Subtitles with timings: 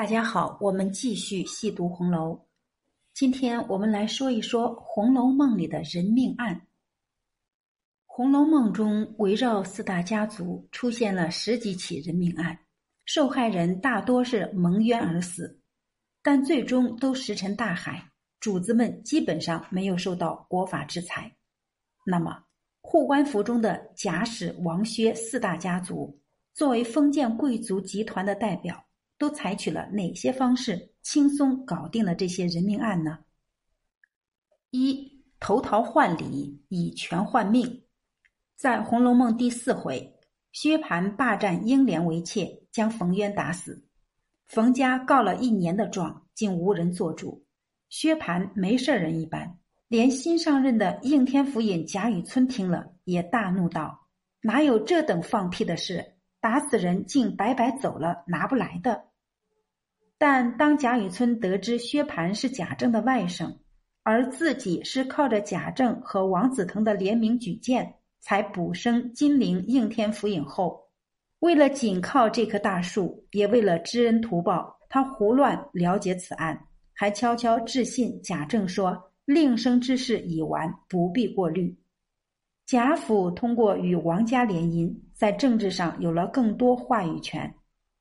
[0.00, 2.46] 大家好，我们继续细读红楼。
[3.12, 6.56] 今天我们来说一说《红楼梦》里的人命案。
[8.06, 12.58] 《红楼梦》中围绕四大家族出现了十几起人命案，
[13.04, 15.60] 受害人大多是蒙冤而死，
[16.22, 18.02] 但最终都石沉大海，
[18.40, 21.30] 主子们基本上没有受到国法制裁。
[22.06, 22.42] 那么，
[22.80, 26.18] 护官符中的贾史王薛四大家族，
[26.54, 28.82] 作为封建贵族集团的代表。
[29.20, 33.18] 都采取了哪些方式轻松搞定了这些人命案呢？
[34.70, 37.82] 一投桃换李，以权换命。
[38.56, 40.18] 在《红楼梦》第四回，
[40.52, 43.86] 薛蟠霸占英莲为妾，将冯渊打死。
[44.46, 47.44] 冯家告了一年的状，竟无人做主。
[47.90, 49.58] 薛蟠没事人一般，
[49.88, 54.08] 连新上任的应天府尹贾雨村听了，也大怒道
[54.40, 56.16] ：“哪有这等放屁的事？
[56.40, 59.08] 打死人竟白白走了，拿不来的。”
[60.20, 63.56] 但当贾雨村得知薛蟠是贾政的外甥，
[64.02, 70.78] 而自己是靠着贾政和王子腾的联名举荐才补升金陵应天府尹后，
[71.38, 81.74] 为了紧靠这棵大树，也为了知恩图报，他胡乱了解此案，还悄悄致信贾政说：“令生之事已完，不必过虑。”
[82.68, 87.54] 贾府通过与王家联姻，在政治上有了更多话语权。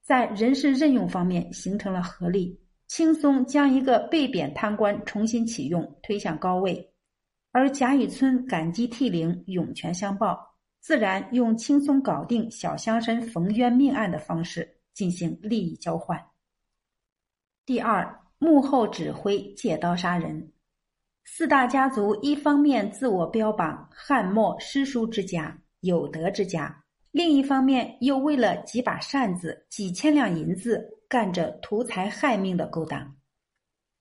[0.09, 6.91] 在人事任用方面形成了合力，轻松将一个被贬贪官重新启用，推向高位。
[7.51, 16.19] 而贾雨村感激涕零，涌泉相报，自然用轻松搞定小乡绅冯渊命案的方式进行利益交换。
[17.63, 20.51] 第二，幕后指挥借刀杀人，
[21.23, 26.83] 四大家族一方面自我标榜汉末诗书之家，有德之家。
[27.11, 33.15] 另一方面，又为了几把扇子、几千两银子，干着图财害命的勾当。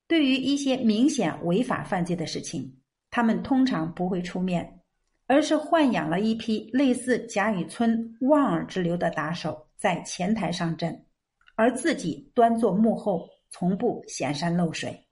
[0.06, 4.80] 对于一些明显违法犯罪的事情，他们通常不会出面，
[5.26, 11.06] 而是豢养了一批类似贾雨村望而之流的打手，在前台上阵，
[11.54, 15.06] 而自己端坐幕后，从不显山露水。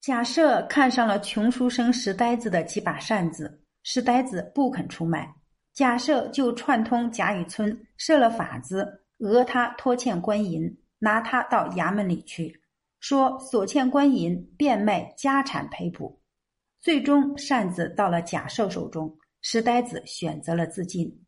[0.00, 5.34] 假设看上了穷书生石呆子的几把扇子，石呆子不肯出卖。
[5.78, 12.60] 假设就串通贾雨村设了法子，讹他拖欠官银，拿他到衙门里去，
[12.98, 16.20] 说所欠官银变卖家产赔补。
[16.80, 21.24] 最终扇子到了贾赦手中，石呆子选择了自尽。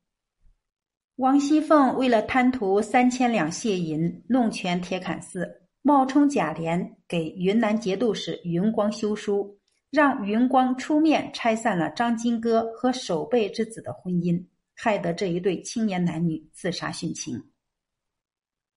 [1.15, 5.49] 王熙凤为了贪图三千两谢银，弄权铁槛寺，
[5.83, 9.60] 冒充贾琏给云南节度使云光修书。
[9.91, 17.51] 让云光出面拆散了张金戈和守备之子的婚姻，害得这一对青年男女自杀殉情。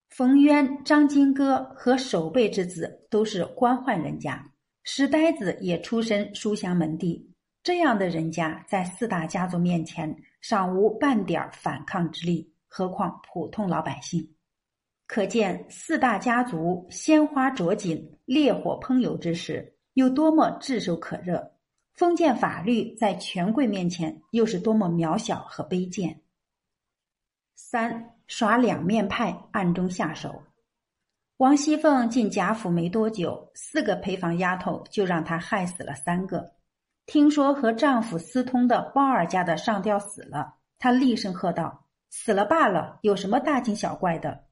[0.10, 4.52] 冯渊、张金戈和守备之子都是官宦人家，
[4.84, 7.32] 石呆子也出身书香门第，
[7.64, 14.28] 这样的人家在四大家族面前尚无半点反抗之力，何况普通老百姓？
[15.08, 19.73] 可见四大家族鲜花着锦、烈火烹油之时。
[19.94, 21.52] 有多么炙手可热，
[21.94, 26.22] 封建法律在权贵面前又是多么渺小和卑贱。
[27.56, 30.44] 三耍两面派，暗中下手。
[31.38, 36.54] 王熙凤进贾府没多久，四个陪房丫头就让她害死了三个。
[37.06, 44.46] 听说和丈夫私通的包二家的上吊死了，她厉声喝道：“死了罢了，有什么大惊小怪的？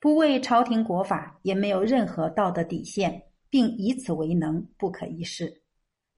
[0.00, 5.62] 不为朝廷国法，也没有任何道德底线。”并以此为能，不可一世。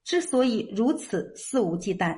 [0.03, 2.17] 之所以如此肆无忌惮，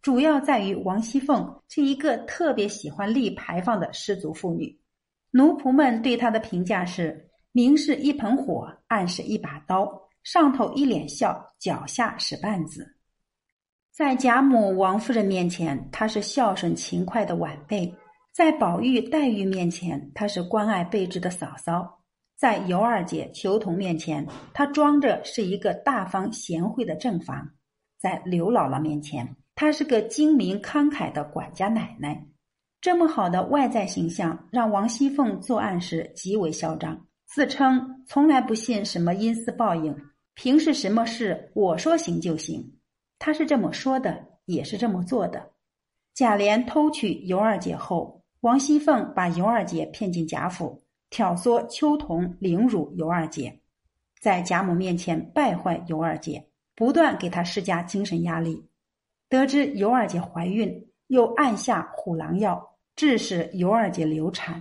[0.00, 4.78] 主要在于王熙凤是一个特别喜欢立牌坊的失足妇女。
[5.30, 9.90] 奴仆们对她的评价是：明是一盆火，暗是一把刀，
[10.22, 12.96] 上头一脸笑，脚下使绊子。
[13.90, 17.92] 在贾母、王夫人面前，她是孝顺勤快的晚辈；
[18.32, 22.03] 在宝玉、黛玉面前，她是关爱备至的嫂嫂。
[22.36, 27.46] 在尤二姐、裘彤面前，她装着是一个大方贤惠的正房；
[27.98, 32.26] 在刘姥姥面前，她是个精明慷慨的管家奶奶。
[32.80, 39.96] 这么好的外在形象，让王熙凤作案时极为嚣张，自称从来不信什么因私报应，
[40.34, 42.74] 平时什么事我说行就行。
[43.18, 45.52] 她是这么说的，也是这么做的。
[46.12, 50.83] 贾琏偷取尤二姐后，王熙凤把尤二姐骗进贾府。
[51.14, 53.60] 挑唆秋桐凌辱尤二姐，
[54.20, 56.44] 在贾母面前败坏尤二姐，
[56.74, 58.60] 不断给她施加精神压力。
[59.28, 62.60] 得知尤二姐怀孕，又按下虎狼药，
[62.96, 64.60] 致使尤二姐流产。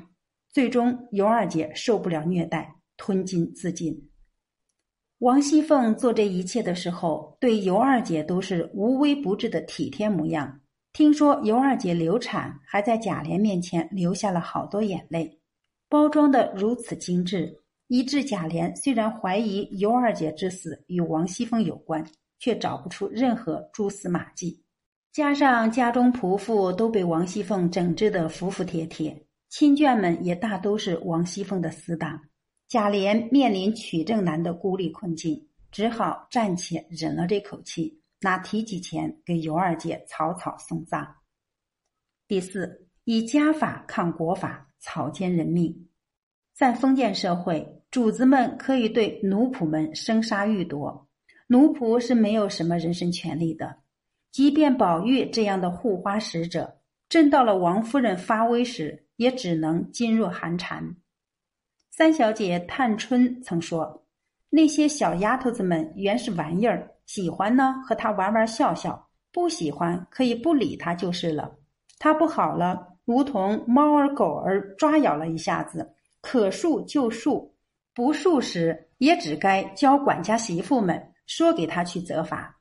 [0.51, 4.11] 最终，尤二姐受不了虐待，吞金自尽。
[5.17, 10.61] 王熙凤做这一切的时候，对尤二姐都是无微不至的体贴模样。
[10.91, 15.39] 听说尤二姐流产，还在贾琏面前流下了好多眼泪，
[15.93, 17.55] 包装的如此精致，
[17.87, 22.03] 以致贾琏虽然怀疑尤二姐之死与王熙凤有关，
[22.39, 24.63] 却找不出任何蛛丝马迹。
[25.11, 32.19] 加上家中仆妇都被王熙凤整治得服服帖帖，亲眷们也大都是王熙凤的死党。
[32.67, 41.07] 贾琏面临取证难的孤立困境，只好暂且忍了这口气，拿提己钱给尤二姐草草送葬。
[42.27, 45.87] 第四，以家法抗国法，草菅人命。
[46.53, 51.07] 在封建社会，主子们可以对奴仆们生杀予夺，
[51.47, 53.77] 奴仆是没有什么人身权利的。
[54.29, 60.95] 即便宝玉这样的护花使者，真到了王夫人发威时，也只能噤若寒蝉。
[61.89, 64.05] 三小姐探春曾说
[64.51, 71.55] ：“那些小丫头子们原是玩意儿，喜欢呢和她玩玩笑笑，不喜欢可以不理她就是了。
[71.99, 77.49] 她不好了，如同猫儿狗儿抓咬了一下子，可恕就恕，
[77.93, 82.57] 不恕时也只该教管家媳妇们说给他去责罚。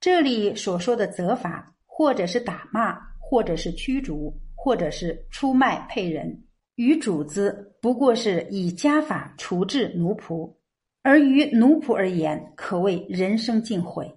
[0.00, 6.44] 这里所说的责罚，或者是打骂，或者是驱逐，或者是出卖配人。”
[6.76, 10.54] 于主子不过是以家法处置奴仆，
[11.02, 14.08] 而于奴仆而言，可谓人生尽毁。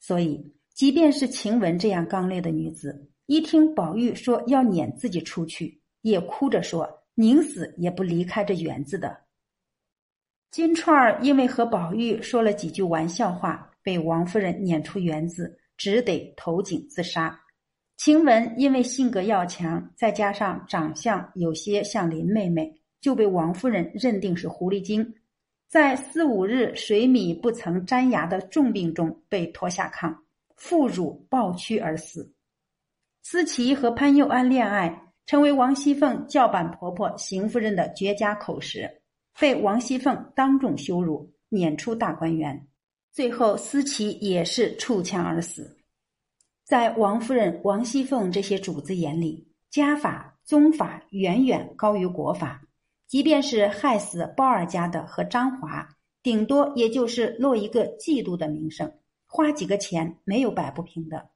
[0.00, 9.16] 所以，即便是晴雯这样刚烈的女子，一听宝玉说要撵自己出去，也哭着说宁死也不离开这园子的。
[10.50, 17.40] 金钏儿因为和宝玉说了几句玩笑话，被王夫人撵出园子，只得投井自杀。
[17.98, 25.14] 晴雯因为性格要强，再加上长相有些像林妹妹，就被王夫人认定是狐狸精，
[25.68, 30.12] 在四五日水米不曾沾牙的重病中被拖下炕，
[30.56, 32.34] 腹乳暴屈而死。
[33.22, 39.02] 思琪和潘佑安恋爱，成为王熙凤叫板婆婆邢夫人的绝佳口实，
[39.38, 42.66] 被王熙凤当众羞辱，撵出大观园。
[43.12, 45.76] 最后，思琪也是触枪而死。
[46.64, 52.62] 在王夫人、王熙凤这些主子眼里，家法、宗法远远高于国法。
[53.06, 55.88] 即便是害死鲍二家的和张华，
[56.22, 58.92] 顶多也就是落一个嫉妒的名声，
[59.26, 61.28] 花几个钱没有摆不平的。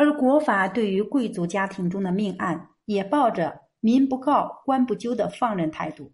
[0.00, 6.10] 而国法对于贵族家庭中的命案，也抱着民不告、官不究的放任态度，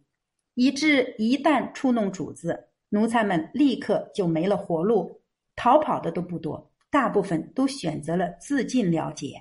[0.54, 5.20] 以致一旦触弄主子，奴才们立刻就没了活路，
[5.54, 6.68] 逃跑的都不多。
[6.90, 9.40] 大部分都选择了自尽了结。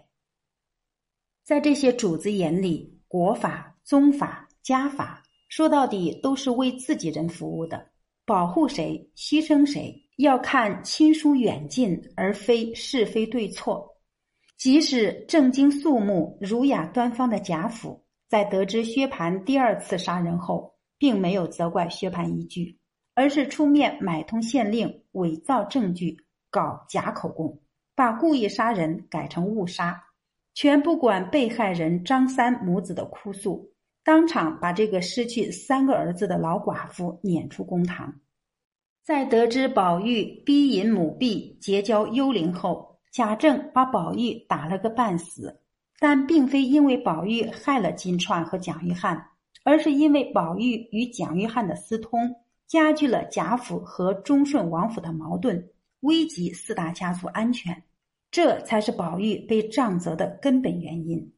[1.44, 7.83] 在这些主子眼里，国法、宗法、家法，说到底都是为自己人服务的，
[8.27, 13.92] 保护谁、牺牲谁，要看亲疏远近，而非是非对错。
[14.57, 22.78] 即使正经肃穆、儒雅端方的贾府，在得知薛蟠第二次杀人后，并没有责怪薛蟠一句，
[23.13, 26.18] 而是出面买通县令，伪造证据。
[26.52, 27.60] 搞假口供，
[27.96, 30.02] 把故意杀人改成误杀，
[30.54, 33.74] 全不管被害人张三母子的哭诉，
[34.06, 38.21] 当场把这个失去三个儿子的老寡妇撵出公堂。
[39.04, 45.62] 在得知宝玉逼引母婢结交幽灵后，贾政把宝玉打了个半死，
[46.00, 49.18] 但并非因为宝玉害了金钏和蒋玉菡，
[49.64, 52.36] 而是因为宝玉与蒋玉菡的私通，
[52.68, 55.66] 加剧了贾府和忠顺王府的矛盾。
[56.02, 57.81] 危及四大家族安全，
[58.31, 61.31] 这才是宝玉被杖责的根本原因。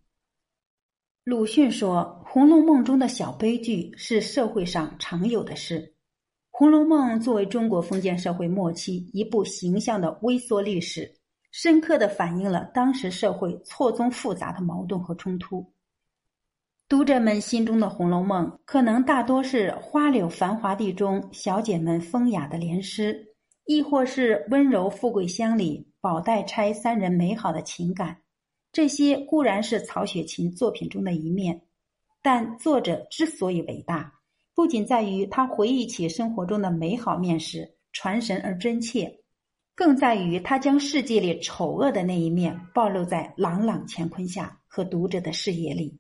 [1.25, 5.79] 鲁迅说，《红楼梦》中的小悲剧是社会上常有的事。
[6.49, 11.13] 《红楼梦》作为中国封建社会末期一部形象的微缩历史，
[11.59, 15.73] 深刻的反映了当时社会错综复杂的矛盾和冲突。
[16.87, 23.25] 读者们心中的《红楼梦》，可能大多是花柳繁华地中小姐们风雅的莲诗。
[23.65, 28.15] 亦或是温柔富贵乡里宝黛钗三人美好的情感，
[28.71, 31.59] 这些固然是曹雪芹作品中的一面，
[32.21, 34.13] 但作者之所以伟大，
[34.53, 39.11] 不仅在于他回忆起生活中的美好面时传神而真切，
[39.77, 45.99] 更在于他将世界里丑恶的那一面暴露在朗朗乾坤下和读者的视野里。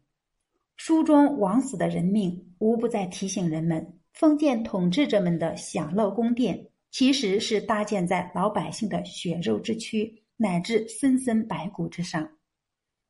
[0.77, 6.67] 书中枉死的人命，无不在提醒人们，封建统治者们的享乐宫殿。
[6.89, 12.27] 其实是搭建在老百姓的血肉之躯乃至森森白骨之上。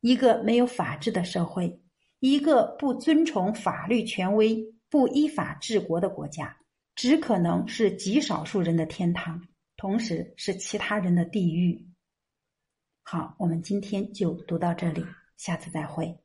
[0.02, 1.80] 一个没有法治的社会，
[2.20, 6.58] 一个不尊崇法律权威、不依法治国的国家，
[6.94, 9.42] 只可能是极少数人的天堂，
[9.78, 11.88] 同时是其他人的地狱。
[13.04, 15.06] 好，我们今天就读到这里，
[15.38, 16.20] 下次再会。